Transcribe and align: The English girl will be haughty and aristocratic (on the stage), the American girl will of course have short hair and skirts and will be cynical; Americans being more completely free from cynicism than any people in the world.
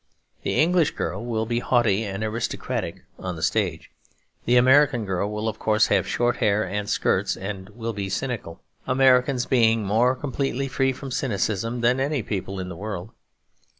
The 0.41 0.55
English 0.59 0.95
girl 0.95 1.23
will 1.23 1.45
be 1.45 1.59
haughty 1.59 2.03
and 2.05 2.23
aristocratic 2.23 3.03
(on 3.19 3.35
the 3.35 3.43
stage), 3.43 3.91
the 4.45 4.57
American 4.57 5.05
girl 5.05 5.29
will 5.29 5.47
of 5.47 5.59
course 5.59 5.85
have 5.93 6.07
short 6.07 6.37
hair 6.37 6.67
and 6.67 6.89
skirts 6.89 7.37
and 7.37 7.69
will 7.69 7.93
be 7.93 8.09
cynical; 8.09 8.63
Americans 8.87 9.45
being 9.45 9.85
more 9.85 10.15
completely 10.15 10.67
free 10.67 10.91
from 10.91 11.11
cynicism 11.11 11.81
than 11.81 11.99
any 11.99 12.23
people 12.23 12.59
in 12.59 12.67
the 12.67 12.75
world. 12.75 13.11